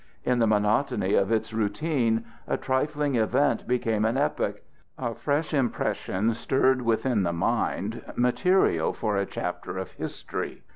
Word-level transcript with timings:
In 0.23 0.39
the 0.39 0.47
monotony 0.47 1.13
of 1.13 1.31
its 1.31 1.53
routine 1.53 2.25
a 2.47 2.57
trifling 2.57 3.13
event 3.17 3.67
became 3.67 4.03
an 4.03 4.17
epoch; 4.17 4.63
a 4.97 5.13
fresh 5.13 5.53
impression 5.53 6.33
stirred 6.33 6.81
within 6.81 7.21
the 7.21 7.31
mind 7.33 8.01
material 8.15 8.93
for 8.93 9.15
a 9.15 9.27
chapter 9.27 9.77
of 9.77 9.91
history. 9.91 10.63